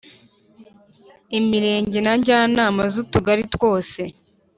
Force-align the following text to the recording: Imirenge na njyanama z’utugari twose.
Imirenge 1.37 1.97
na 2.05 2.13
njyanama 2.19 2.81
z’utugari 2.93 3.43
twose. 3.53 4.01